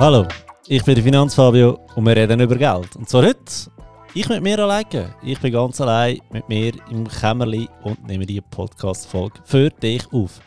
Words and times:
Hallo, 0.00 0.26
ich 0.66 0.82
bin 0.82 0.94
der 0.94 1.04
Finanzfabio 1.04 1.78
und 1.94 2.06
wir 2.06 2.16
reden 2.16 2.40
über 2.40 2.56
Geld. 2.56 2.96
Und 2.96 3.06
zwar 3.06 3.22
heute, 3.22 3.70
ich 4.14 4.26
mit 4.30 4.42
mir 4.42 4.58
alleine. 4.58 5.14
Ich 5.22 5.38
bin 5.38 5.52
ganz 5.52 5.78
allein 5.78 6.18
mit 6.32 6.48
mir 6.48 6.72
im 6.90 7.06
Kämmerli 7.06 7.68
und 7.82 8.06
nehme 8.06 8.24
die 8.24 8.40
Podcast-Folge 8.40 9.40
für 9.44 9.68
dich 9.68 10.10
auf. 10.10 10.40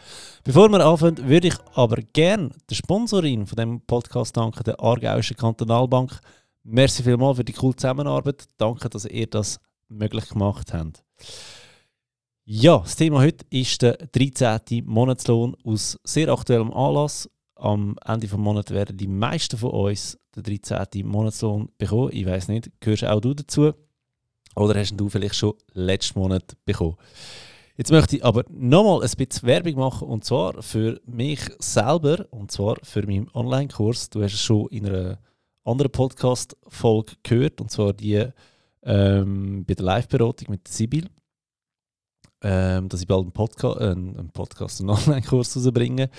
Bevor 0.43 0.69
wir 0.69 0.83
anfangen, 0.83 1.29
würde 1.29 1.49
ich 1.49 1.55
aber 1.75 1.97
gerne 1.97 2.49
der 2.67 2.73
Sponsorin 2.73 3.45
von 3.45 3.55
dem 3.55 3.81
Podcast 3.81 4.35
danken, 4.35 4.63
der 4.63 4.79
Aargauischen 4.79 5.37
Kantonalbank. 5.37 6.19
Merci 6.63 7.03
vielmals 7.03 7.37
für 7.37 7.43
die 7.43 7.53
coole 7.53 7.75
Zusammenarbeit. 7.75 8.45
Danke, 8.57 8.89
dass 8.89 9.05
ihr 9.05 9.27
das 9.27 9.59
möglich 9.87 10.29
gemacht 10.29 10.73
habt. 10.73 11.03
Ja, 12.43 12.79
das 12.79 12.95
Thema 12.95 13.21
heute 13.21 13.45
ist 13.51 13.83
der 13.83 13.97
13. 13.97 14.83
Monatslohn 14.83 15.55
aus 15.63 15.99
sehr 16.03 16.29
aktuellem 16.29 16.73
Anlass. 16.73 17.29
Am 17.55 17.95
Ende 18.05 18.27
des 18.27 18.37
Monats 18.37 18.71
werden 18.71 18.97
die 18.97 19.07
meisten 19.07 19.57
von 19.57 19.71
uns 19.71 20.17
den 20.35 20.43
13. 20.43 21.05
Monatslohn 21.05 21.69
bekommen. 21.77 22.09
Ich 22.11 22.25
weiß 22.25 22.47
nicht, 22.47 22.71
gehörst 22.79 23.05
auch 23.05 23.21
du 23.21 23.33
dazu? 23.33 23.73
Oder 24.55 24.79
hast 24.79 24.95
du 24.95 25.09
vielleicht 25.09 25.35
schon 25.35 25.53
letzten 25.73 26.19
Monat 26.19 26.55
bekommen? 26.65 26.97
Jetzt 27.75 27.91
möchte 27.91 28.17
ich 28.17 28.25
aber 28.25 28.43
nochmal 28.49 29.01
ein 29.01 29.09
bisschen 29.17 29.47
Werbung 29.47 29.75
machen 29.75 30.07
und 30.07 30.23
zwar 30.23 30.61
für 30.61 31.01
mich 31.05 31.41
selber 31.57 32.25
und 32.29 32.51
zwar 32.51 32.75
für 32.83 33.05
meinen 33.05 33.29
Online-Kurs. 33.33 34.11
Du 34.11 34.21
hast 34.21 34.33
es 34.33 34.41
schon 34.41 34.67
in 34.67 34.85
einer 34.85 35.17
anderen 35.63 35.91
Podcast-Folge 35.91 37.13
gehört 37.23 37.61
und 37.61 37.71
zwar 37.71 37.93
die 37.93 38.27
ähm, 38.83 39.65
bei 39.65 39.73
der 39.73 39.85
Live-Beratung 39.85 40.51
mit 40.51 40.67
Sibyl. 40.67 41.09
Ähm, 42.45 42.89
dass 42.89 43.01
ich 43.01 43.07
bald 43.07 43.21
einen, 43.21 43.31
Podca 43.31 43.71
äh, 43.79 43.91
einen 43.91 44.29
Podcast, 44.31 44.81
einen 44.81 44.89
Online-Kurs 44.89 45.55
rausbringe. 45.55 46.09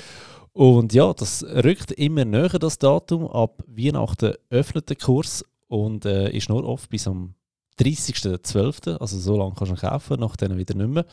Und 0.55 0.95
ja, 0.95 1.13
das 1.13 1.43
rückt 1.43 1.91
immer 1.91 2.25
näher, 2.25 2.61
das 2.61 2.79
Datum. 2.79 3.27
Ab 3.27 3.63
Weihnachten 3.67 4.35
öffnet 4.51 4.89
der 4.89 4.97
Kurs 4.97 5.45
und 5.67 6.05
äh, 6.05 6.31
ist 6.31 6.49
nur 6.49 6.65
oft 6.65 6.89
bis 6.89 7.09
am 7.09 7.35
30.12., 7.81 8.99
also 8.99 9.19
so 9.19 9.37
lange 9.37 9.55
kannst 9.57 9.73
du 9.73 9.75
ihn 9.75 9.91
kaufen, 9.91 10.21
nach 10.21 10.37
dann 10.37 10.57
wieder 10.57 10.77
nicht 10.77 10.91
mehr. 10.91 11.07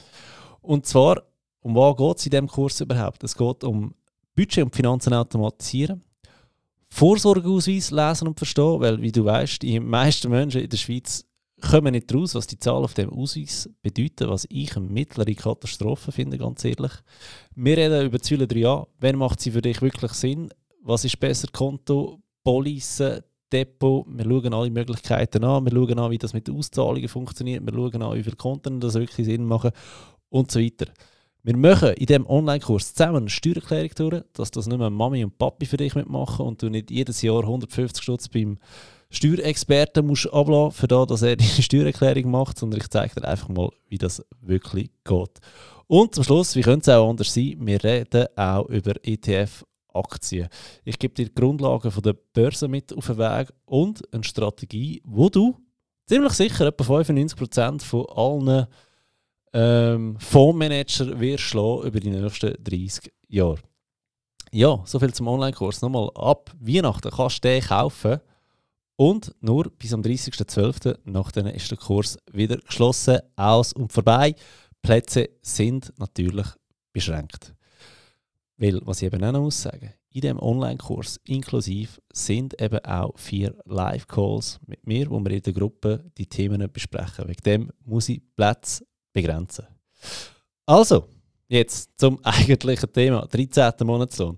Und 0.62 0.86
zwar, 0.86 1.24
um 1.62 1.76
was 1.76 1.98
geht 1.98 2.18
es 2.18 2.26
in 2.26 2.30
diesem 2.30 2.48
Kurs 2.48 2.82
überhaupt? 2.82 3.24
Es 3.24 3.36
geht 3.36 3.64
um 3.64 3.96
Budget 4.36 4.64
und 4.64 4.76
Finanzen 4.76 5.14
automatisieren, 5.16 6.04
Vorsorgeausweis 6.90 7.90
lesen 7.90 8.28
und 8.28 8.38
verstehen, 8.38 8.80
weil, 8.80 9.02
wie 9.02 9.12
du 9.12 9.26
weißt, 9.26 9.64
die 9.64 9.80
meisten 9.80 10.30
Menschen 10.30 10.62
in 10.62 10.70
der 10.70 10.78
Schweiz 10.78 11.26
kommen 11.62 11.94
nicht 11.94 12.14
raus, 12.14 12.36
was 12.36 12.48
die 12.48 12.60
Zahlen 12.60 12.84
auf 12.84 12.94
dem 12.94 13.10
Ausweis 13.10 13.70
bedeuten, 13.82 14.30
was 14.30 14.48
ich 14.50 14.76
eine 14.76 14.88
mittlere 14.88 15.34
Katastrophe 15.34 16.12
finde, 16.12 16.38
ganz 16.38 16.66
ehrlich. 16.66 16.92
Wir 17.56 17.78
reden 17.78 18.06
über 18.06 18.20
Ziele 18.20 18.46
3a. 18.46 18.88
Wann 19.00 19.16
macht 19.18 19.40
sie 19.40 19.52
für 19.52 19.62
dich 19.62 19.82
wirklich 19.82 20.12
Sinn? 20.14 20.50
Was 20.84 21.06
ist 21.06 21.20
besser? 21.20 21.48
Konto, 21.52 22.20
Police, 22.44 23.22
Depot. 23.52 24.06
Wir 24.08 24.26
schauen 24.26 24.54
alle 24.54 24.72
Möglichkeiten 24.72 25.44
an. 25.44 25.66
Wir 25.66 25.72
schauen 25.72 26.00
an, 26.00 26.12
wie 26.12 26.18
das 26.18 26.34
mit 26.34 26.48
den 26.48 26.56
Auszahlungen 26.56 27.08
funktioniert. 27.08 27.66
Wir 27.66 27.74
schauen 27.74 28.02
an, 28.02 28.18
wie 28.18 28.24
viele 28.24 28.36
Konten 28.36 28.80
das 28.80 28.96
wirklich 28.96 29.26
Sinn 29.26 29.46
machen 29.46 29.72
und 30.30 30.52
so 30.52 30.60
weiter. 30.60 30.88
Wir 31.44 31.58
machen 31.58 31.94
in 31.94 32.06
diesem 32.06 32.28
Online-Kurs 32.28 32.94
zusammen 32.94 33.18
eine 33.18 33.30
Steuererklärung 33.30 33.90
durch, 33.96 34.24
dass 34.34 34.52
das 34.52 34.68
nicht 34.68 34.78
mehr 34.78 34.92
Mami 34.92 35.24
und 35.24 35.38
Papi 35.40 35.66
für 35.66 35.78
dich 35.78 35.96
mitmachen 35.96 36.46
und 36.46 36.62
du 36.62 36.70
nicht 36.70 36.92
jedes 36.92 37.22
Jahr 37.24 37.42
150 37.42 38.04
Stutz 38.04 38.28
beim 38.28 38.60
Steuerexperten 39.12 40.08
musst 40.08 40.32
ablassen, 40.34 40.72
für 40.72 40.88
das, 40.88 41.08
dass 41.08 41.22
er 41.22 41.36
die 41.38 41.62
Steuererklärung 41.62 42.32
macht, 42.32 42.58
sondern 42.58 42.80
ich 42.80 42.90
zeige 42.90 43.20
dir 43.20 43.28
einfach 43.28 43.50
mal, 43.50 43.70
wie 43.88 43.98
das 43.98 44.26
wirklich 44.42 44.90
geht. 45.04 45.40
Und 45.88 46.16
zum 46.16 46.24
Schluss, 46.24 46.56
wie 46.56 46.62
könnte 46.62 46.90
es 46.90 46.98
auch 46.98 47.10
anders 47.10 47.34
sein, 47.34 47.58
wir 47.60 47.84
reden 47.84 48.26
auch 48.38 48.66
über 48.70 48.94
ETF 49.04 49.66
Aktien. 49.94 50.48
Ich 50.86 50.98
gebe 50.98 51.14
dir 51.14 51.26
die 51.26 51.36
Grundlagen 51.36 51.92
von 51.92 52.04
der 52.04 52.16
Börse 52.34 52.70
mit 52.70 52.94
auf 52.94 53.08
den 53.08 53.18
Weg 53.18 53.50
und 53.66 54.02
eine 54.14 54.24
Strategie, 54.24 55.02
wo 55.06 55.30
du 55.30 55.58
ziemlich 56.06 56.32
sicher 56.34 56.68
etwa 56.68 56.84
95% 56.84 57.84
von 57.84 58.06
allen 58.16 58.68
ähm, 59.54 60.18
Fondsmanager 60.18 61.20
wirst 61.20 61.44
schlagen 61.44 61.88
über 61.88 62.00
die 62.00 62.10
nächsten 62.10 62.56
30 62.64 63.12
Jahre. 63.28 63.60
Ja, 64.54 64.82
soviel 64.86 65.14
zum 65.14 65.28
Online-Kurs. 65.28 65.82
Nochmal, 65.82 66.10
ab 66.16 66.52
Weihnachten 66.60 67.12
kannst 67.12 67.44
du 67.44 67.50
den 67.50 67.62
kaufen 67.62 68.20
und 69.02 69.34
nur 69.42 69.72
bis 69.80 69.96
am 69.96 70.04
30.12. 70.04 70.96
Nachdem 71.06 71.48
ist 71.48 71.72
der 71.72 71.80
Kurs 71.80 72.20
wieder 72.32 72.58
geschlossen, 72.58 73.18
aus 73.36 73.74
und 73.74 73.92
vorbei. 73.92 74.36
Plätze 74.84 75.28
sind 75.42 75.92
natürlich 75.98 76.46
beschränkt. 76.94 77.56
Weil, 78.58 78.80
was 78.86 79.02
ich 79.02 79.08
eben 79.08 79.24
auch 79.24 79.32
noch 79.32 79.42
muss 79.42 79.60
sagen, 79.60 79.92
in 80.12 80.22
dem 80.22 80.38
Online-Kurs 80.38 81.20
inklusiv 81.24 82.00
sind 82.14 82.62
eben 82.62 82.78
auch 82.86 83.18
vier 83.18 83.56
Live-Calls 83.66 84.60
mit 84.68 84.86
mir, 84.86 85.10
wo 85.10 85.20
wir 85.20 85.32
in 85.32 85.42
der 85.42 85.54
Gruppe 85.54 86.06
die 86.20 86.28
Themen 86.28 86.72
besprechen. 86.72 87.28
Wegen 87.28 87.42
dem 87.44 87.72
muss 87.84 88.08
ich 88.08 88.22
Plätze 88.36 88.86
begrenzen. 89.14 89.66
Also, 90.68 91.08
jetzt 91.48 91.90
zum 91.98 92.20
eigentlichen 92.24 92.94
Thema, 92.94 93.26
13. 93.26 93.74
Monatslohn. 93.84 94.38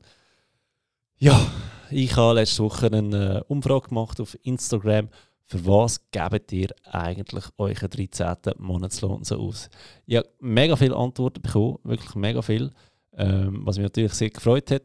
Ja, 1.18 1.52
ich 1.94 2.16
habe 2.16 2.36
letzte 2.36 2.64
Woche 2.64 2.88
eine 2.88 3.38
äh, 3.40 3.44
Umfrage 3.48 3.90
gemacht 3.90 4.20
auf 4.20 4.38
Instagram. 4.44 5.10
Für 5.46 5.66
was 5.66 6.02
gebt 6.12 6.52
ihr 6.52 6.70
eigentlich 6.84 7.46
euren 7.58 7.90
13. 7.90 8.38
Monatslohn 8.58 9.24
so 9.24 9.38
aus? 9.38 9.70
Ich 10.06 10.16
habe 10.16 10.30
mega 10.40 10.76
viele 10.76 10.96
Antworten 10.96 11.42
bekommen, 11.42 11.78
wirklich 11.84 12.16
mega 12.16 12.42
viel, 12.42 12.72
ähm, 13.16 13.62
was 13.66 13.78
mich 13.78 13.84
natürlich 13.84 14.14
sehr 14.14 14.30
gefreut 14.30 14.72
hat. 14.72 14.84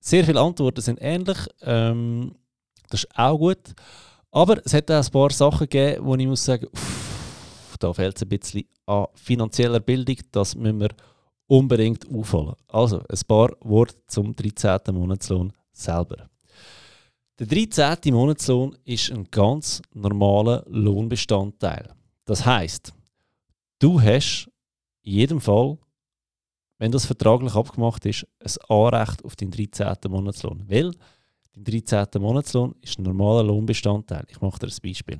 Sehr 0.00 0.24
viele 0.24 0.40
Antworten 0.40 0.80
sind 0.80 0.98
ähnlich, 1.00 1.38
ähm, 1.62 2.34
das 2.88 3.04
ist 3.04 3.18
auch 3.18 3.38
gut. 3.38 3.74
Aber 4.32 4.60
es 4.64 4.74
hat 4.74 4.90
auch 4.90 5.04
ein 5.04 5.10
paar 5.12 5.30
Sachen 5.30 5.68
gegeben, 5.68 6.04
wo 6.04 6.14
ich 6.16 6.26
muss 6.26 6.44
sagen, 6.44 6.66
uff, 6.72 7.76
da 7.78 7.92
fehlt 7.92 8.16
es 8.16 8.22
ein 8.22 8.28
bisschen 8.28 8.64
an 8.86 9.06
finanzieller 9.14 9.80
Bildung, 9.80 10.16
das 10.32 10.54
müssen 10.54 10.80
wir 10.80 10.90
unbedingt 11.46 12.06
aufholen. 12.12 12.54
Also, 12.68 12.98
ein 12.98 13.20
paar 13.26 13.50
Worte 13.60 13.96
zum 14.06 14.34
13. 14.34 14.80
Monatslohn 14.92 15.52
selber. 15.72 16.30
Der 17.40 17.46
13. 17.46 18.12
Monatslohn 18.12 18.76
ist 18.84 19.10
ein 19.10 19.26
ganz 19.30 19.80
normaler 19.94 20.62
Lohnbestandteil. 20.68 21.88
Das 22.26 22.44
heißt, 22.44 22.92
du 23.78 23.98
hast 23.98 24.50
in 25.00 25.12
jedem 25.12 25.40
Fall, 25.40 25.78
wenn 26.76 26.92
das 26.92 27.06
vertraglich 27.06 27.54
abgemacht 27.54 28.04
ist, 28.04 28.26
ein 28.40 28.52
Anrecht 28.68 29.24
auf 29.24 29.36
den 29.36 29.50
13. 29.50 29.96
Monatslohn. 30.10 30.68
Weil 30.68 30.90
der 31.56 31.80
13. 31.80 32.20
Monatslohn 32.20 32.74
ist 32.82 32.98
ein 32.98 33.04
normaler 33.04 33.42
Lohnbestandteil. 33.44 34.26
Ich 34.28 34.42
mache 34.42 34.58
dir 34.58 34.66
ein 34.66 34.76
Beispiel. 34.82 35.18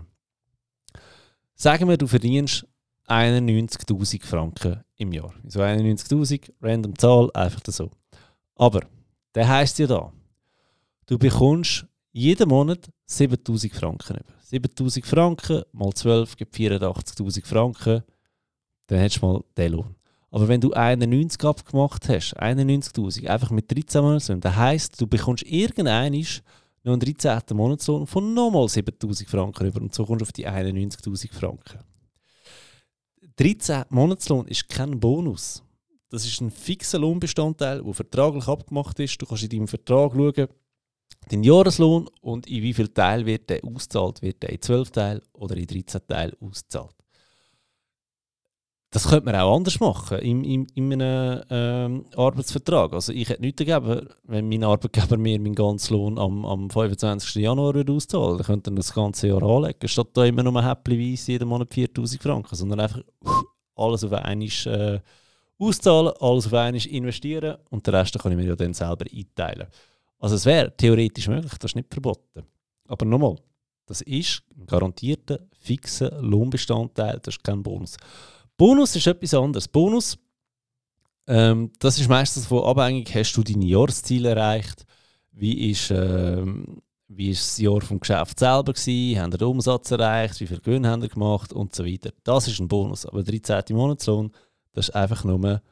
Sagen 1.55 1.89
wir, 1.89 1.97
du 1.97 2.07
verdienst 2.07 2.67
91.000 3.07 4.27
Franken 4.27 4.85
im 4.97 5.13
Jahr. 5.15 5.33
So 5.47 5.61
91.000, 5.61 6.53
random 6.61 6.99
Zahl, 6.99 7.31
einfach 7.33 7.63
so. 7.69 7.91
Aber, 8.57 8.83
der 9.35 9.49
heißt 9.49 9.79
ja 9.79 9.87
da, 9.87 10.13
du 11.07 11.19
bekommst 11.19 11.87
jeden 12.13 12.49
Monat 12.49 12.91
7000 13.07 13.73
Franken 13.73 14.17
über. 14.17 14.35
7000 14.43 15.07
Franken 15.07 15.63
mal 15.73 15.93
12 15.93 16.37
gibt 16.37 16.55
84.000 16.55 17.47
Franken, 17.47 18.03
dann 18.87 18.99
hättest 18.99 19.23
du 19.23 19.27
mal 19.27 19.45
den 19.57 19.73
Lohn. 19.73 19.95
Aber 20.33 20.47
wenn 20.47 20.61
du 20.61 20.73
91 20.73 21.43
abgemacht 21.45 22.09
hast, 22.09 22.41
91.000, 22.41 23.27
einfach 23.27 23.51
mit 23.51 23.71
13 23.71 24.03
Monatslohn, 24.03 24.41
das 24.41 24.57
heisst, 24.57 25.01
du 25.01 25.07
bekommst 25.07 25.45
irgendeinen 25.45 26.25
noch 26.83 26.93
einen 26.95 27.01
13. 27.01 27.41
Monatslohn 27.53 28.07
von 28.07 28.33
nochmal 28.33 28.65
7.000 28.65 29.29
Franken 29.29 29.67
über 29.67 29.81
und 29.81 29.95
so 29.95 30.07
kommst 30.07 30.23
du 30.23 30.25
auf 30.25 30.33
die 30.33 30.49
91.000 30.49 31.33
Franken. 31.33 31.81
13 33.37 33.85
Monatslohn 33.91 34.47
ist 34.49 34.69
kein 34.69 34.99
Bonus. 34.99 35.63
Das 36.09 36.25
ist 36.25 36.41
ein 36.41 36.51
fixer 36.51 36.99
Lohnbestandteil, 36.99 37.83
der 37.83 37.95
vertraglich 37.95 38.49
abgemacht 38.49 38.99
ist. 38.99 39.21
Du 39.21 39.27
kannst 39.27 39.45
in 39.45 39.51
deinem 39.51 39.69
Vertrag 39.69 40.13
schauen, 40.13 40.49
den 41.31 41.43
Jahreslohn 41.43 42.09
und 42.21 42.47
in 42.47 42.63
wie 42.63 42.75
viel 42.75 42.89
Teil 42.89 43.27
wird 43.27 43.51
der 43.51 43.65
ausgezahlt? 43.65 44.23
Wird 44.23 44.43
der 44.43 44.51
in 44.51 44.61
12 44.61 44.91
Teil 44.91 45.23
oder 45.33 45.57
in 45.57 45.67
13 45.67 46.01
Teil 46.07 46.37
ausgezahlt? 46.41 46.95
Das 48.93 49.09
könnte 49.09 49.27
man 49.27 49.37
auch 49.37 49.55
anders 49.55 49.79
machen 49.79 50.19
in, 50.19 50.43
in, 50.43 50.67
in 50.75 50.93
einem 50.93 51.45
ähm, 51.49 52.05
Arbeitsvertrag. 52.17 52.93
Also 52.93 53.13
ich 53.13 53.29
hätte 53.29 53.41
nichts 53.41 53.65
dagegen, 53.65 54.09
wenn 54.25 54.49
mein 54.49 54.65
Arbeitgeber 54.65 55.17
mir 55.17 55.39
meinen 55.39 55.55
ganzen 55.55 55.95
Lohn 55.95 56.19
am, 56.19 56.45
am 56.45 56.69
25. 56.69 57.37
Januar 57.37 57.73
würde 57.75 57.93
auszahlen 57.93 58.31
würde. 58.33 58.45
könnte 58.45 58.71
dann 58.71 58.77
das 58.77 58.93
ganze 58.93 59.29
Jahr 59.29 59.45
anlegen, 59.45 59.87
statt 59.87 60.09
da 60.15 60.25
immer 60.25 60.43
nur 60.43 60.65
häppchenweise 60.65 61.33
jeden 61.33 61.49
Monat 61.49 61.73
4000 61.73 62.21
Franken, 62.21 62.57
sondern 62.57 62.81
einfach 62.81 63.03
alles 63.77 64.03
auf 64.03 64.13
einmal 64.13 64.49
äh, 64.67 65.01
auszahlen, 65.61 66.13
alles 66.19 66.47
auf 66.47 66.55
einmal 66.55 66.85
investieren 66.85 67.59
und 67.71 67.87
den 67.87 67.95
Rest 67.95 68.19
kann 68.19 68.33
ich 68.33 68.39
mir 68.39 68.47
ja 68.47 68.57
dann 68.57 68.75
selber 68.75 69.05
einteilen. 69.09 69.69
Also 70.21 70.37
es 70.37 70.45
wäre 70.45 70.75
theoretisch 70.77 71.29
möglich, 71.29 71.55
das 71.59 71.73
ist 71.73 71.77
nicht 71.77 71.93
verboten. 71.93 72.45
Aber 72.87 73.07
nochmal, 73.07 73.37
das 73.87 74.03
ist 74.03 74.43
ein 74.57 74.67
garantierter, 74.67 75.41
fixer 75.59 76.21
Lohnbestandteil, 76.21 77.19
das 77.23 77.35
ist 77.35 77.45
kein 77.45 77.63
Bonus. 77.63 77.97
Bonus 78.57 78.95
ist 78.95 79.07
etwas 79.07 79.35
anderes. 79.35 79.67
Bonus, 79.67 80.19
ähm, 81.27 81.73
das 81.79 81.99
ist 81.99 82.09
meistens 82.09 82.43
davon 82.45 82.65
abhängig, 82.65 83.15
hast 83.15 83.33
du 83.33 83.43
deine 83.43 83.65
Jahresziele 83.65 84.31
erreicht, 84.31 84.85
wie 85.33 85.71
ist, 85.71 85.91
ähm, 85.91 86.83
wie 87.09 87.29
war 87.29 87.35
das 87.35 87.59
Jahr 87.59 87.81
vom 87.81 87.99
Geschäft 87.99 88.39
selber 88.39 88.75
gewesen, 88.75 89.19
haben 89.19 89.31
den 89.31 89.43
Umsatz 89.49 89.91
erreicht, 89.91 90.39
wie 90.41 90.47
viel 90.47 90.61
Gewinn 90.61 90.87
haben 90.87 91.03
ihr 91.03 91.09
gemacht 91.09 91.53
und 91.53 91.75
so 91.75 91.87
weiter. 91.87 92.11
Das 92.25 92.47
ist 92.47 92.61
ein 92.61 92.69
Bonus, 92.69 93.07
aber 93.07 93.23
13. 93.23 93.75
Monatslohn, 93.75 94.31
das 94.73 94.89
ist 94.89 94.95
einfach 94.95 95.25
nur 95.25 95.63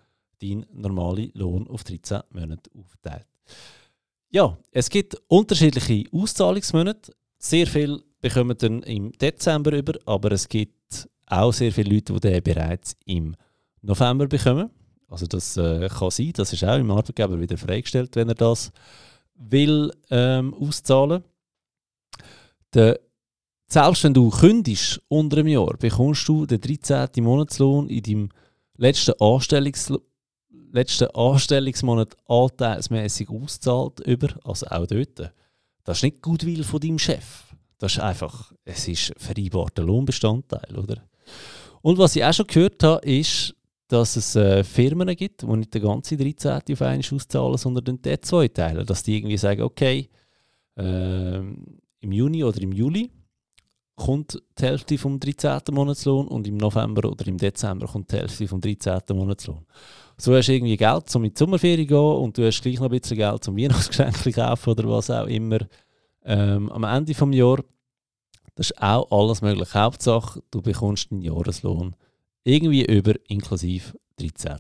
dein 0.41 0.67
normaler 0.73 1.29
Lohn 1.35 1.69
auf 1.69 1.85
13 1.85 2.21
Monate 2.31 2.71
aufgeteilt. 2.75 3.27
Ja, 4.30 4.58
es 4.72 4.90
gibt 4.90 5.16
unterschiedliche 5.28 6.04
Auszahlungsmonate. 6.12 7.12
Sehr 7.38 7.66
viel 7.66 8.02
bekommen 8.20 8.56
dann 8.58 8.82
im 8.82 9.12
Dezember 9.12 9.72
über, 9.72 9.94
aber 10.04 10.32
es 10.32 10.48
gibt 10.48 11.08
auch 11.26 11.52
sehr 11.52 11.72
viele 11.72 11.94
Leute, 11.94 12.12
die 12.14 12.20
den 12.20 12.42
bereits 12.42 12.94
im 13.06 13.34
November 13.80 14.26
bekommen. 14.26 14.70
Also 15.08 15.26
das 15.26 15.56
äh, 15.56 15.88
kann 15.88 16.10
sein, 16.10 16.32
das 16.34 16.52
ist 16.52 16.64
auch 16.64 16.76
im 16.76 16.90
Arbeitgeber 16.90 17.40
wieder 17.40 17.56
freigestellt, 17.56 18.16
wenn 18.16 18.28
er 18.28 18.34
das 18.34 18.70
will 19.34 19.90
ähm, 20.10 20.52
auszahlen. 20.54 21.25
Der, 22.75 23.00
selbst 23.66 24.04
wenn 24.04 24.12
du 24.12 24.28
kündigst 24.28 25.00
unter 25.08 25.38
einem 25.38 25.48
Jahr, 25.48 25.75
bekommst 25.78 26.28
du 26.28 26.44
den 26.44 26.60
13. 26.60 27.25
Monatslohn 27.25 27.88
in 27.88 28.02
deinem 28.02 28.28
letzten, 28.76 29.19
Anstellungs 29.20 29.90
letzten 30.73 31.09
Anstellungsmonat 31.15 32.17
anteilsmäßig 32.26 33.29
auszahlt 33.31 34.00
über, 34.00 34.29
also 34.44 34.67
auch 34.67 34.87
dort. 34.87 35.32
Das 35.85 35.99
ist 35.99 36.03
nicht 36.03 36.23
Gutwill 36.23 36.65
von 36.65 36.81
deinem 36.81 36.99
Chef. 36.99 37.44
Das 37.79 37.93
ist 37.93 38.00
einfach, 38.00 38.53
es 38.65 38.88
ist 38.88 39.12
vereinbarter 39.17 39.82
Lohnbestandteil, 39.82 40.76
oder? 40.76 41.03
Und 41.81 41.99
was 41.99 42.17
ich 42.17 42.25
auch 42.25 42.32
schon 42.32 42.47
gehört 42.47 42.82
habe, 42.82 43.06
ist, 43.06 43.55
dass 43.87 44.17
es 44.17 44.37
äh, 44.37 44.65
Firmen 44.65 45.09
gibt, 45.17 45.43
die 45.43 45.47
nicht 45.47 45.73
den 45.73 45.82
ganzen 45.82 46.19
13. 46.19 46.61
auf 46.73 46.82
einmal 46.82 46.99
auszahlen, 46.99 47.56
sondern 47.56 48.03
den 48.03 48.23
zwei 48.23 48.49
teilen. 48.49 48.85
Dass 48.85 49.03
die 49.03 49.17
irgendwie 49.17 49.38
sagen, 49.38 49.62
okay, 49.62 50.11
äh, 50.76 51.38
im 51.38 52.12
Juni 52.12 52.44
oder 52.44 52.61
im 52.61 52.73
Juli 52.73 53.11
kommt 53.99 54.41
die 54.59 54.62
Hälfte 54.62 54.97
vom 54.97 55.19
13. 55.19 55.61
Monatslohn 55.73 56.29
und 56.29 56.47
im 56.47 56.56
November 56.56 57.11
oder 57.11 57.27
im 57.27 57.37
Dezember 57.37 57.87
kommt 57.87 58.12
die 58.12 58.17
Hälfte 58.17 58.47
vom 58.47 58.61
13. 58.61 59.00
Monatslohn. 59.11 59.67
So 60.17 60.35
hast 60.35 60.47
du 60.47 60.55
irgendwie 60.55 60.77
Geld, 60.77 61.15
um 61.15 61.25
in 61.25 61.35
die 61.35 61.39
Sommerferien 61.39 61.87
zu 61.87 61.95
gehen 61.95 62.23
und 62.23 62.39
du 62.39 62.47
hast 62.47 62.62
gleich 62.62 62.77
noch 62.77 62.87
ein 62.87 62.99
bisschen 62.99 63.17
Geld, 63.17 63.49
um 63.49 63.56
Weihnachtsgeschenke 63.59 64.23
zu 64.23 64.33
kaufen 64.33 64.71
oder 64.71 64.89
was 64.89 65.11
auch 65.11 65.27
immer 65.27 65.59
ähm, 66.25 66.71
am 66.71 66.85
Ende 66.85 67.12
des 67.12 67.37
Jahres. 67.37 67.65
Das 68.55 68.71
ist 68.71 68.83
auch 68.83 69.11
alles 69.11 69.43
möglich. 69.43 69.75
Hauptsache, 69.75 70.43
du 70.50 70.62
bekommst 70.62 71.11
einen 71.11 71.23
Jahreslohn 71.23 71.95
irgendwie 72.45 72.85
über 72.85 73.15
inklusive 73.29 73.99
13. 74.19 74.59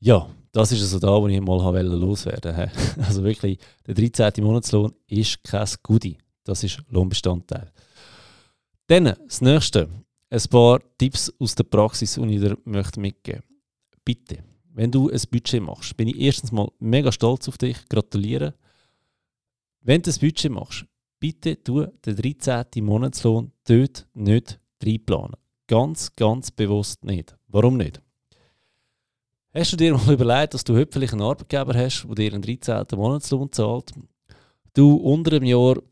Ja, 0.00 0.28
das 0.52 0.72
ist 0.72 0.82
also 0.82 0.98
da, 0.98 1.20
wo 1.20 1.28
ich 1.28 1.40
mal 1.40 1.82
loswerden 1.82 2.56
wollte. 2.56 2.72
Also 2.98 3.24
wirklich, 3.24 3.58
der 3.86 3.94
13. 3.94 4.44
Monatslohn 4.44 4.92
ist 5.06 5.42
kein 5.44 5.68
Goodie. 5.82 6.18
Das 6.46 6.62
ist 6.62 6.80
Lohnbestandteil. 6.88 7.72
Dann 8.86 9.14
das 9.26 9.40
nächste. 9.40 9.88
Ein 10.30 10.42
paar 10.50 10.80
Tipps 10.96 11.32
aus 11.38 11.54
der 11.54 11.64
Praxis, 11.64 12.14
die 12.14 12.34
ich 12.34 12.40
dir 12.40 12.56
möchte 12.64 13.00
mitgeben 13.00 13.42
Bitte, 14.04 14.42
wenn 14.72 14.90
du 14.90 15.10
ein 15.10 15.20
Budget 15.30 15.62
machst, 15.62 15.96
bin 15.96 16.08
ich 16.08 16.20
erstens 16.20 16.52
mal 16.52 16.70
mega 16.78 17.10
stolz 17.10 17.48
auf 17.48 17.58
dich, 17.58 17.76
gratuliere. 17.88 18.54
Wenn 19.80 20.02
du 20.02 20.10
ein 20.10 20.20
Budget 20.20 20.52
machst, 20.52 20.86
bitte 21.18 21.62
tu 21.62 21.84
den 22.04 22.16
13. 22.16 22.84
Monatslohn 22.84 23.52
dort 23.64 24.06
nicht 24.14 24.60
reinplanen. 24.84 25.36
Ganz, 25.66 26.14
ganz 26.14 26.52
bewusst 26.52 27.04
nicht. 27.04 27.36
Warum 27.48 27.76
nicht? 27.76 28.00
Hast 29.52 29.72
du 29.72 29.76
dir 29.76 29.94
mal 29.94 30.12
überlegt, 30.12 30.54
dass 30.54 30.62
du 30.62 30.76
heute 30.76 30.92
vielleicht 30.92 31.14
einen 31.14 31.22
Arbeitgeber 31.22 31.74
hast, 31.74 32.06
der 32.06 32.14
dir 32.14 32.34
einen 32.34 32.42
13. 32.42 32.84
Monatslohn 32.94 33.50
zahlt, 33.50 33.92
du 34.74 34.94
unter 34.94 35.36
einem 35.36 35.46
Jahr 35.46 35.82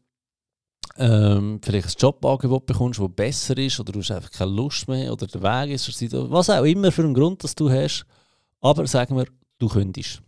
ähm, 0.98 1.60
vielleicht 1.62 1.88
ein 1.88 1.94
Jobangebot 1.98 2.66
bekommst, 2.66 3.00
das 3.00 3.08
besser 3.14 3.56
ist, 3.58 3.80
oder 3.80 3.92
du 3.92 4.00
hast 4.00 4.10
einfach 4.10 4.30
keine 4.30 4.50
Lust 4.50 4.88
mehr, 4.88 5.12
oder 5.12 5.26
der 5.26 5.42
Weg 5.42 5.74
ist, 5.74 6.02
oder 6.02 6.30
was 6.30 6.50
auch 6.50 6.64
immer 6.64 6.92
für 6.92 7.02
einen 7.02 7.14
Grund, 7.14 7.42
dass 7.42 7.54
du 7.54 7.70
hast, 7.70 8.04
aber 8.60 8.86
sagen 8.86 9.16
wir, 9.16 9.26
du 9.58 9.68
kündigst. 9.68 10.22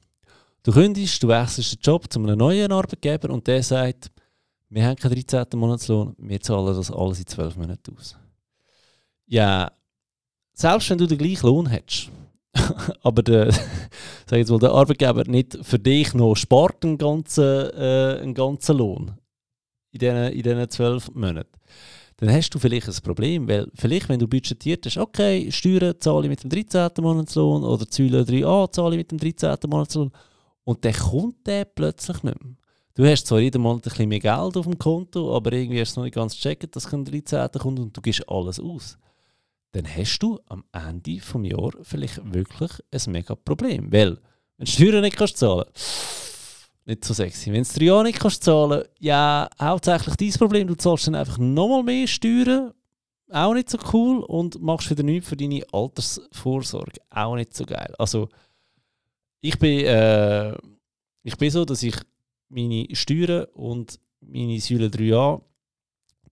Du 0.63 0.73
kündigst, 0.73 1.23
du 1.23 1.29
wechselst 1.29 1.75
den 1.75 1.81
Job 1.81 2.13
zu 2.13 2.19
einem 2.19 2.39
neuen 2.39 2.73
Arbeitgeber 2.73 3.31
und 3.31 3.47
der 3.47 3.63
sagt, 3.63 4.11
wir 4.69 4.85
haben 4.85 4.97
keinen 4.97 5.15
13. 5.15 5.47
Monatslohn, 5.55 6.15
wir 6.19 6.41
zahlen 6.41 6.75
das 6.75 6.91
alles 6.91 7.21
in 7.21 7.27
12 7.27 7.57
Monaten 7.57 7.97
aus 7.97 8.17
ja, 9.27 9.71
selbst 10.53 10.89
wenn 10.91 10.99
du 10.99 11.07
den 11.07 11.19
gleichen 11.19 11.47
Lohn 11.47 11.67
hättest, 11.67 12.11
aber 13.03 13.23
der, 13.23 13.53
sag 14.27 14.39
jetzt 14.39 14.51
mal, 14.51 14.59
der 14.59 14.73
Arbeitgeber 14.73 15.25
nicht 15.25 15.59
für 15.63 15.79
dich 15.79 16.15
noch 16.15 16.35
spart 16.35 16.85
einen 16.85 16.99
ganzen, 16.99 17.45
äh, 17.45 18.21
einen 18.23 18.35
ganzen 18.35 18.79
Lohn 18.79 19.19
in 19.97 20.09
diesen, 20.09 20.33
in 20.33 20.43
diesen 20.43 20.71
12 20.71 21.15
Monaten, 21.15 21.51
dann 22.19 22.33
hast 22.33 22.51
du 22.51 22.59
vielleicht 22.59 22.89
ein 22.89 22.95
Problem, 23.03 23.49
weil 23.49 23.71
vielleicht, 23.75 24.09
wenn 24.09 24.19
du 24.19 24.27
budgetiert 24.27 24.87
hast, 24.87 24.97
okay, 24.97 25.51
Steuern 25.51 25.95
zahle 26.01 26.25
ich 26.25 26.31
mit 26.31 26.43
dem 26.43 26.51
13. 26.51 26.91
Monatslohn 27.01 27.63
oder 27.63 27.85
Säule 27.89 28.23
3a 28.23 28.71
zahle 28.73 28.93
ich 28.93 28.99
mit 28.99 29.11
dem 29.11 29.19
13. 29.19 29.57
Monatslohn 29.69 30.11
und 30.65 30.85
dann 30.85 30.95
kommt 30.95 31.47
der 31.47 31.65
plötzlich 31.65 32.23
nicht 32.23 32.43
mehr. 32.43 32.55
Du 32.95 33.05
hast 33.05 33.27
zwar 33.27 33.41
jeden 33.41 33.61
Monat 33.61 33.85
ein 33.87 33.91
bisschen 33.91 34.09
mehr 34.09 34.21
Geld 34.21 34.57
auf 34.57 34.65
dem 34.65 34.79
Konto, 34.79 35.37
aber 35.37 35.53
irgendwie 35.53 35.81
hast 35.81 35.97
du 35.97 36.01
noch 36.01 36.05
nicht 36.05 36.15
ganz 36.15 36.35
gecheckt, 36.35 36.75
dass 36.75 36.89
kein 36.89 37.05
13. 37.05 37.51
kommt 37.59 37.79
und 37.79 37.95
du 37.95 38.01
gibst 38.01 38.27
alles 38.29 38.59
aus 38.59 38.97
dann 39.77 39.95
hast 39.95 40.19
du 40.21 40.41
am 40.47 40.65
Ende 40.73 41.17
des 41.17 41.35
Jahres 41.43 41.75
vielleicht 41.83 42.33
wirklich 42.33 42.71
ein 42.91 43.13
mega 43.13 43.35
Problem. 43.35 43.93
Weil, 43.93 44.19
wenn 44.57 44.65
du 44.65 44.67
Steuern 44.67 45.03
nicht 45.03 45.17
kannst 45.17 45.37
zahlen 45.37 45.67
nicht 46.87 47.05
so 47.05 47.15
sexy. 47.15 47.53
Wenn 47.53 47.65
du 47.65 47.69
drei 47.69 47.85
Jahre 47.85 48.05
nicht 48.05 48.19
kannst 48.21 48.45
zahlen 48.45 48.85
ja, 48.99 49.49
hauptsächlich 49.61 50.17
dein 50.17 50.33
Problem, 50.33 50.67
du 50.67 50.75
zahlst 50.75 51.07
dann 51.07 51.15
einfach 51.15 51.39
nochmal 51.39 51.83
mehr 51.83 52.07
Steuern, 52.07 52.73
auch 53.31 53.55
nicht 53.55 53.69
so 53.69 53.79
cool 53.93 54.23
und 54.25 54.61
machst 54.63 54.89
wieder 54.91 55.03
nichts 55.03 55.29
für 55.29 55.37
deine 55.37 55.65
Altersvorsorge, 55.73 57.01
auch 57.11 57.35
nicht 57.35 57.55
so 57.55 57.65
geil. 57.65 57.93
Also, 57.99 58.29
ich 59.41 59.59
bin, 59.59 59.85
äh, 59.85 60.55
ich 61.23 61.37
bin 61.37 61.51
so, 61.51 61.65
dass 61.65 61.83
ich 61.83 61.97
meine 62.49 62.87
Steuern 62.93 63.47
und 63.53 63.99
meine 64.21 64.61
Säule 64.61 64.87
3a 64.87 65.41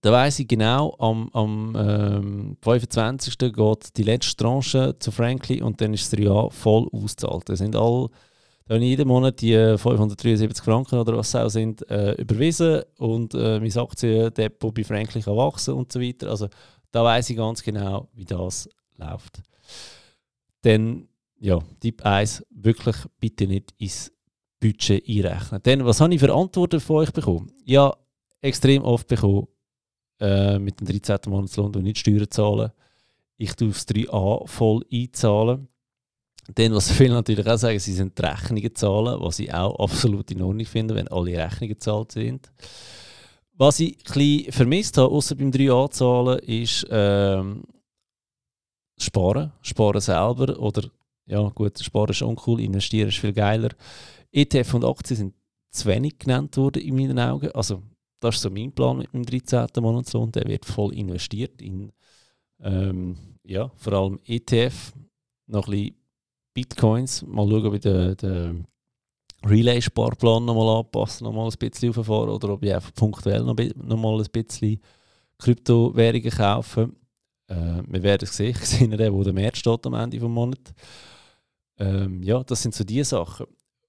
da 0.05 0.11
weiss 0.11 0.37
ich 0.37 0.47
genau, 0.47 0.95
am, 0.99 1.31
am 1.33 1.75
ähm, 1.75 2.57
25. 2.61 3.39
geht 3.39 3.97
die 3.97 4.03
letzte 4.03 4.35
Tranche 4.35 4.95
zu 4.99 5.09
Franklin 5.09 5.63
und 5.63 5.81
dann 5.81 5.95
ist 5.95 6.13
das 6.13 6.19
Jahr 6.19 6.51
voll 6.51 6.87
ausgezahlt. 6.91 7.49
Da 7.49 7.55
sind 7.55 7.75
alle, 7.75 8.09
da 8.67 8.75
habe 8.75 8.83
jeden 8.83 9.07
Monat 9.07 9.41
die 9.41 9.53
573 9.77 10.63
Franken 10.63 10.97
oder 10.97 11.17
was 11.17 11.35
auch 11.35 11.49
sind, 11.49 11.87
äh, 11.89 12.13
überwiesen 12.13 12.81
und 12.97 13.35
äh, 13.35 13.59
mein 13.59 13.77
Aktiendepot 13.77 14.73
bei 14.73 14.83
Franklin 14.83 15.23
kann 15.23 15.37
wachsen 15.37 15.75
und 15.75 15.91
so 15.91 16.01
weiter. 16.01 16.29
Also 16.31 16.49
da 16.91 17.03
weiß 17.03 17.29
ich 17.29 17.37
ganz 17.37 17.61
genau, 17.61 18.09
wie 18.13 18.25
das 18.25 18.67
läuft. 18.97 19.43
Dann, 20.61 21.07
ja, 21.39 21.59
Tipp 21.79 22.03
1, 22.03 22.43
wirklich 22.49 22.95
bitte 23.19 23.45
nicht 23.45 23.71
ins 23.77 24.11
Budget 24.59 25.07
einrechnen. 25.07 25.61
Dann, 25.61 25.85
was 25.85 26.01
habe 26.01 26.15
ich 26.15 26.19
für 26.19 26.33
Antworten 26.33 26.79
von 26.79 26.95
euch 26.97 27.11
bekommen? 27.11 27.51
Ja, 27.65 27.95
extrem 28.41 28.83
oft 28.83 29.07
bekommen 29.07 29.47
äh, 30.19 30.57
mit 30.57 30.79
dem 30.79 30.87
13. 30.87 31.19
Monatslohn 31.27 31.71
nicht 31.83 31.99
Steuern 31.99 32.31
zahlen. 32.31 32.71
Ich 33.37 33.53
tue 33.53 33.69
aufs 33.69 33.85
3a 33.87 34.47
voll 34.47 34.83
einzahlen. 34.91 35.67
Dann, 36.53 36.73
was 36.73 36.91
viele 36.91 37.13
natürlich 37.13 37.47
auch 37.47 37.57
sagen, 37.57 37.79
sie 37.79 37.93
sind 37.93 38.17
die 38.17 38.21
Rechnungen 38.21 38.75
zahlen, 38.75 39.19
was 39.19 39.39
ich 39.39 39.51
auch 39.53 39.79
absolut 39.79 40.29
in 40.31 40.41
Ordnung 40.41 40.65
finde, 40.65 40.93
wenn 40.95 41.07
alle 41.07 41.37
Rechnungen 41.37 41.69
gezahlt 41.69 42.11
sind. 42.11 42.51
Was 43.57 43.79
ich 43.79 43.97
ein 44.15 44.51
vermisst 44.51 44.97
habe, 44.97 45.11
außer 45.11 45.35
beim 45.35 45.49
3a 45.49 45.89
zahlen, 45.89 46.39
ist 46.39 46.85
ähm, 46.89 47.63
Sparen. 48.97 49.53
Sparen 49.61 50.01
selber 50.01 50.59
oder, 50.59 50.89
ja 51.25 51.41
gut, 51.49 51.79
Sparen 51.79 52.09
ist 52.09 52.21
uncool, 52.21 52.59
investieren 52.59 53.09
ist 53.09 53.17
viel 53.17 53.33
geiler. 53.33 53.69
ETF 54.31 54.73
und 54.75 54.85
Aktien 54.85 55.17
sind 55.17 55.35
zu 55.71 55.87
wenig 55.87 56.19
genannt 56.19 56.55
worden 56.57 56.83
in 56.83 56.95
meinen 56.95 57.19
Augen. 57.19 57.51
Also 57.51 57.81
das 58.19 58.35
ist 58.35 58.41
so 58.41 58.49
mein 58.49 58.71
Plan 58.71 58.97
mit 58.97 59.13
dem 59.13 59.25
13. 59.25 59.67
Monatslohn. 59.79 60.31
Der 60.31 60.45
wird 60.45 60.65
voll 60.65 60.93
investiert 60.93 61.61
in 61.61 61.91
ähm, 62.61 63.17
ja, 63.43 63.71
vor 63.75 63.93
allem 63.93 64.19
ETF, 64.25 64.93
noch 65.47 65.67
ein 65.67 65.71
bisschen 65.71 65.95
Bitcoins. 66.55 67.23
Mal 67.27 67.47
schauen, 67.47 67.65
ob 67.67 67.73
ich 67.75 67.81
den, 67.81 68.17
den 68.17 68.67
Relay-Sparplan 69.45 70.45
nochmal 70.45 70.77
anpassen, 70.77 71.25
nochmal 71.25 71.49
ein 71.49 71.57
bisschen 71.59 71.95
auffahren 71.95 72.29
oder 72.29 72.49
ob 72.49 72.63
ich 72.63 72.73
einfach 72.73 72.93
punktuell 72.95 73.43
noch, 73.43 73.55
noch 73.75 73.97
mal 73.97 74.19
ein 74.19 74.27
bisschen 74.31 74.81
Kryptowährungen 75.37 76.31
kaufe. 76.31 76.89
Äh, 77.47 77.83
wir 77.87 78.01
werden 78.01 78.23
es 78.23 78.35
sehen. 78.35 78.55
Ich 78.59 78.67
sehe 78.67 78.87
den, 78.87 79.13
wo 79.13 79.23
der 79.23 79.33
März 79.33 79.59
steht 79.59 79.85
am 79.85 79.93
Ende 79.93 80.17
des 80.17 80.27
Monats. 80.27 80.73
Ähm, 81.77 82.23
ja, 82.23 82.43
das 82.43 82.63
sind 82.63 82.73
so 82.73 82.83
die 82.83 83.03
Sachen. 83.03 83.45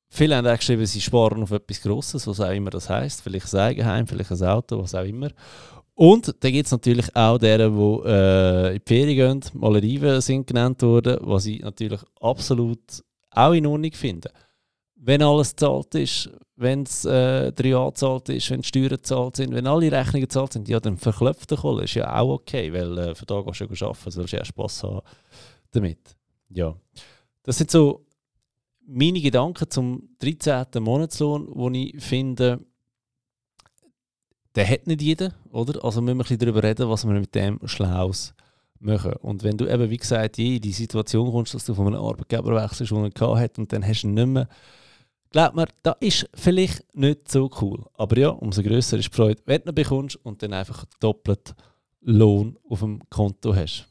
Viele 0.08 0.36
haben 0.36 0.46
auch 0.46 0.56
geschrieben, 0.56 0.84
sie 0.86 1.00
sparen 1.00 1.42
auf 1.42 1.50
etwas 1.52 1.80
Grosses, 1.80 2.26
was 2.26 2.40
auch 2.40 2.50
immer 2.50 2.70
das 2.70 2.90
heisst. 2.90 3.22
Vielleicht 3.22 3.52
ein 3.54 3.60
Eigenheim, 3.60 4.06
vielleicht 4.06 4.32
ein 4.32 4.42
Auto, 4.42 4.82
was 4.82 4.94
auch 4.94 5.04
immer. 5.04 5.30
Und 5.98 6.34
dann 6.40 6.52
gibt 6.52 6.66
es 6.66 6.72
natürlich 6.72 7.16
auch 7.16 7.38
deren, 7.38 7.74
die 7.74 8.08
äh, 8.08 8.74
in 8.74 8.80
die 8.80 8.82
Ferien 8.86 9.40
gehen, 9.40 9.50
Malediven 9.54 10.20
sind 10.20 10.46
genannt 10.46 10.82
worden, 10.82 11.18
was 11.22 11.46
ich 11.46 11.60
natürlich 11.60 12.00
absolut 12.20 13.02
auch 13.30 13.52
in 13.52 13.66
Ordnung 13.66 13.92
finde. 13.92 14.30
wenn 15.06 15.22
alles 15.22 15.52
gezahlt 15.52 15.94
ist, 15.94 16.30
wenn 16.56 16.82
es 16.82 17.04
äh, 17.04 17.52
3A 17.54 17.90
gezahlt 17.90 18.28
ist, 18.28 18.50
wenn 18.50 18.60
die 18.60 18.68
Steuern 18.68 18.88
gezahlt 18.88 19.36
sind, 19.36 19.54
wenn 19.54 19.66
alle 19.66 19.92
Rechnungen 19.92 20.22
gezahlt 20.22 20.52
sind, 20.52 20.68
ja, 20.68 20.80
dann 20.80 20.96
verklopft 20.96 21.50
der 21.50 21.58
Kohle. 21.58 21.84
Ist 21.84 21.94
ja 21.94 22.18
auch 22.18 22.34
okay, 22.34 22.72
weil 22.72 22.98
äh, 22.98 23.14
für 23.14 23.24
da 23.24 23.40
gehst 23.42 23.60
du 23.60 23.64
ja 23.66 23.86
arbeiten, 23.86 24.10
sollst 24.10 24.32
du 24.32 24.36
ja 24.36 24.44
Spass 24.44 24.82
haben 24.82 25.00
damit. 25.70 26.16
Ja. 26.48 26.74
Das 27.42 27.58
sind 27.58 27.70
so 27.70 28.04
meine 28.86 29.20
Gedanken 29.20 29.70
zum 29.70 30.08
13. 30.18 30.66
Monatslohn, 30.80 31.48
wo 31.54 31.70
ich 31.70 32.02
finde, 32.02 32.60
der 34.56 34.68
hat 34.68 34.86
nicht 34.86 35.02
jeder, 35.02 35.32
oder? 35.52 35.84
Also 35.84 36.00
müssen 36.00 36.16
wir 36.16 36.24
ein 36.24 36.28
bisschen 36.28 36.38
darüber 36.38 36.62
reden, 36.62 36.88
was 36.88 37.06
wir 37.06 37.12
mit 37.12 37.34
dem 37.34 37.60
Schlaus 37.66 38.34
machen. 38.80 39.12
Und 39.20 39.42
wenn 39.42 39.56
du 39.56 39.66
eben, 39.66 39.90
wie 39.90 39.96
gesagt, 39.96 40.38
je 40.38 40.56
in 40.56 40.62
die 40.62 40.72
Situation 40.72 41.30
kommst, 41.30 41.54
dass 41.54 41.64
du 41.64 41.74
von 41.74 41.86
einem 41.86 42.02
Arbeitgeber 42.02 42.54
wechselst, 42.62 42.90
den 42.90 43.12
er 43.12 43.38
hat, 43.38 43.58
und 43.58 43.72
dann 43.72 43.86
hast 43.86 44.02
du 44.02 44.08
ihn 44.08 44.14
nicht 44.14 44.26
mehr, 44.26 44.48
glaub 45.30 45.54
mir, 45.54 45.66
das 45.82 45.96
ist 46.00 46.30
vielleicht 46.34 46.84
nicht 46.96 47.30
so 47.30 47.50
cool. 47.60 47.84
Aber 47.94 48.18
ja, 48.18 48.30
umso 48.30 48.62
grösser 48.62 48.98
ist 48.98 49.12
die 49.12 49.16
Freude, 49.16 49.42
wenn 49.44 49.62
du 49.62 49.70
ihn 49.70 49.74
bekommst 49.74 50.16
und 50.24 50.42
dann 50.42 50.54
einfach 50.54 50.84
doppelt 51.00 51.54
Lohn 52.00 52.58
auf 52.68 52.80
dem 52.80 53.00
Konto 53.10 53.54
hast. 53.54 53.88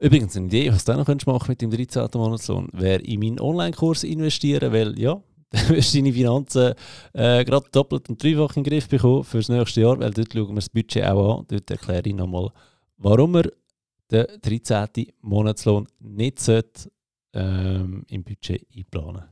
Übrigens, 0.00 0.36
eine 0.36 0.46
Idee, 0.46 0.72
was 0.72 0.84
du 0.84 0.94
noch 0.94 1.06
machen 1.26 1.48
mit 1.48 1.60
dem 1.60 1.70
13. 1.70 2.08
Monatslohn, 2.14 2.68
wäre 2.72 3.02
in 3.02 3.20
meinen 3.20 3.40
Online-Kurs 3.40 4.04
investieren, 4.04 4.72
weil 4.72 4.98
ja, 4.98 5.20
dann 5.50 5.68
wirst 5.70 5.94
du 5.94 5.98
deine 5.98 6.12
Finanzen 6.12 6.74
äh, 7.12 7.44
gerade 7.44 7.68
doppelt 7.72 8.08
und 8.08 8.22
dreifach 8.22 8.56
in 8.56 8.64
den 8.64 8.70
Griff 8.70 8.88
bekommen 8.88 9.24
für 9.24 9.38
das 9.38 9.48
nächste 9.48 9.80
Jahr, 9.80 9.98
weil 9.98 10.10
dort 10.10 10.32
schauen 10.32 10.48
wir 10.48 10.54
das 10.56 10.68
Budget 10.68 11.04
auch 11.04 11.38
an. 11.38 11.46
Dort 11.48 11.70
erkläre 11.70 12.08
ich 12.08 12.14
nochmal, 12.14 12.50
warum 12.96 13.34
wir 13.34 13.50
den 14.10 14.26
13. 14.40 15.06
Monatslohn 15.22 15.86
nicht 16.00 16.38
sollte, 16.38 16.90
ähm, 17.32 18.04
im 18.08 18.24
Budget 18.24 18.66
einplanen 18.74 19.24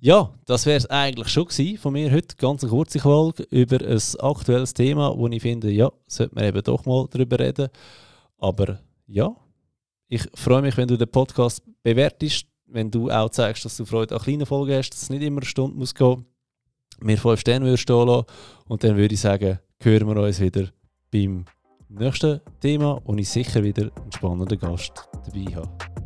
ja, 0.00 0.34
das 0.44 0.66
wäre 0.66 0.76
es 0.76 0.86
eigentlich 0.86 1.28
schon 1.28 1.46
gewesen 1.46 1.78
von 1.78 1.92
mir 1.92 2.12
heute. 2.12 2.36
Ganz 2.36 2.62
eine 2.62 2.70
kurze 2.70 2.98
Folge 2.98 3.44
über 3.50 3.80
ein 3.80 4.00
aktuelles 4.20 4.74
Thema, 4.74 5.16
wo 5.16 5.26
ich 5.28 5.42
finde, 5.42 5.70
ja, 5.70 5.90
sollte 6.06 6.34
man 6.34 6.44
eben 6.44 6.62
doch 6.62 6.84
mal 6.84 7.06
darüber 7.10 7.38
reden. 7.38 7.68
Aber 8.38 8.78
ja, 9.06 9.34
ich 10.08 10.22
freue 10.34 10.62
mich, 10.62 10.76
wenn 10.76 10.88
du 10.88 10.96
den 10.96 11.10
Podcast 11.10 11.62
bewertest, 11.82 12.46
wenn 12.66 12.90
du 12.90 13.10
auch 13.10 13.30
zeigst, 13.30 13.64
dass 13.64 13.76
du 13.76 13.84
Freude 13.84 14.14
an 14.14 14.22
kleinen 14.22 14.46
Folgen 14.46 14.74
hast, 14.74 14.90
dass 14.90 15.02
es 15.02 15.10
nicht 15.10 15.22
immer 15.22 15.40
eine 15.40 15.46
Stunde 15.46 15.76
muss 15.76 15.94
gehen. 15.94 16.24
Mir 17.00 17.18
fünf 17.18 17.40
Sterne 17.40 17.66
würdest 17.66 17.82
stehen 17.82 18.06
lassen. 18.06 18.26
Und 18.66 18.82
dann 18.82 18.96
würde 18.96 19.14
ich 19.14 19.20
sagen, 19.20 19.58
hören 19.80 20.08
wir 20.08 20.16
uns 20.16 20.40
wieder 20.40 20.68
beim 21.10 21.44
nächsten 21.88 22.40
Thema 22.60 23.00
und 23.04 23.18
ich 23.18 23.28
sicher 23.28 23.62
wieder 23.62 23.90
einen 24.00 24.12
spannenden 24.12 24.58
Gast 24.58 25.08
dabei 25.12 25.54
habe. 25.54 26.05